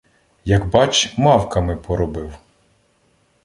Як 0.45 0.67
бач, 0.69 1.17
мавками 1.17 1.75
поробив. 1.75 2.37